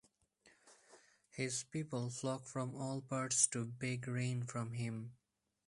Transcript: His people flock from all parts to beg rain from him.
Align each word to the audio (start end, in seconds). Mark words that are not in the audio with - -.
His 1.29 1.63
people 1.65 2.09
flock 2.09 2.47
from 2.47 2.73
all 2.73 3.01
parts 3.01 3.45
to 3.49 3.65
beg 3.65 4.07
rain 4.07 4.41
from 4.41 4.73
him. 4.73 5.13